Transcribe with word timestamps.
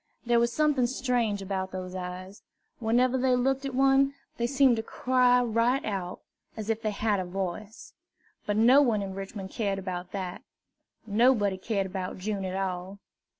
There 0.25 0.39
was 0.39 0.51
something 0.51 0.87
strange 0.87 1.43
about 1.43 1.69
those 1.71 1.93
eyes. 1.93 2.41
Whenever 2.79 3.19
they 3.19 3.35
looked 3.35 3.65
at 3.67 3.75
one, 3.75 4.15
they 4.37 4.47
seemed 4.47 4.77
to 4.77 4.81
cry 4.81 5.43
right 5.43 5.85
out, 5.85 6.21
as 6.57 6.71
if 6.71 6.81
they 6.81 6.89
had 6.89 7.19
a 7.19 7.23
voice. 7.23 7.93
But 8.47 8.57
no 8.57 8.81
one 8.81 9.03
in 9.03 9.13
Richmond 9.13 9.51
cared 9.51 9.77
about 9.77 10.11
that. 10.11 10.41
Nobody 11.05 11.55
cared 11.59 11.85
about 11.85 12.17
June 12.17 12.45
at 12.45 12.55
all. 12.55 12.97